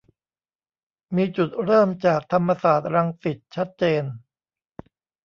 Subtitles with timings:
[1.15, 4.03] มีจุดเริ่มจากธรรมศาสตร์รังสิตชัดเจน